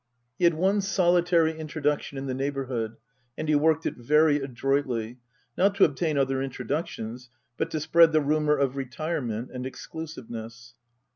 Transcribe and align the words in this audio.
He 0.39 0.45
had 0.45 0.55
one 0.55 0.81
solitary 0.81 1.55
introduction 1.59 2.17
in 2.17 2.25
the 2.25 2.33
neighbourhood, 2.33 2.97
and 3.37 3.47
he 3.47 3.53
worked 3.53 3.85
it 3.85 3.97
very 3.97 4.37
adroitly, 4.37 5.19
not 5.55 5.75
to 5.75 5.83
obtain 5.83 6.17
other 6.17 6.41
introductions, 6.41 7.29
but 7.55 7.69
to 7.69 7.79
spread 7.79 8.11
the 8.11 8.19
rumour 8.21 8.57
of 8.57 8.75
retirement 8.75 9.51
and 9.53 9.63
exclusiveness. 9.63 10.73